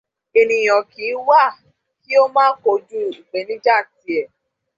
[0.39, 1.43] Ènìyàn kìí wà
[2.01, 4.25] kí ó má kojú ìpèníjà tiẹ̀.